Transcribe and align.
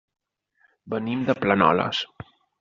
Venim 0.95 1.27
de 1.29 1.37
Planoles. 1.45 2.03